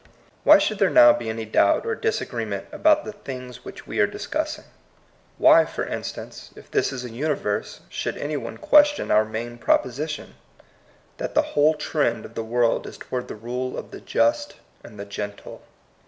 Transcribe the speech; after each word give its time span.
Why 0.43 0.57
should 0.57 0.79
there 0.79 0.89
now 0.89 1.13
be 1.13 1.29
any 1.29 1.45
doubt 1.45 1.85
or 1.85 1.93
disagreement 1.93 2.65
about 2.71 3.05
the 3.05 3.11
things 3.11 3.63
which 3.63 3.85
we 3.85 3.99
are 3.99 4.07
discussing? 4.07 4.63
Why, 5.37 5.63
for 5.63 5.85
instance, 5.85 6.49
if 6.55 6.71
this 6.71 6.91
is 6.91 7.05
a 7.05 7.11
universe, 7.11 7.81
should 7.87 8.17
any 8.17 8.35
one 8.35 8.57
question 8.57 9.11
our 9.11 9.25
main 9.25 9.59
proposition, 9.59 10.33
that 11.17 11.35
the 11.35 11.43
whole 11.53 11.75
trend 11.75 12.25
of 12.25 12.33
the 12.33 12.41
world 12.41 12.87
is 12.87 12.97
toward 12.97 13.27
the 13.27 13.35
rule 13.35 13.77
of 13.77 13.91
the 13.91 14.01
just 14.01 14.55
and 14.83 14.99
the 14.99 15.05
gentle? 15.05 15.61